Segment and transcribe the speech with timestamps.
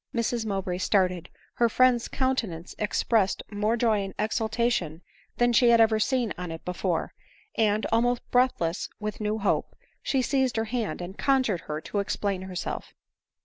[0.15, 1.29] Mrs Mowbray started—
[1.59, 5.03] her friend's countenance ex pressed more joy and exultation
[5.37, 7.13] than she had ever seen on it before;
[7.53, 12.41] and, almost breathless with new hope, she seized her hand and conjured her to explain
[12.41, 12.95] herself.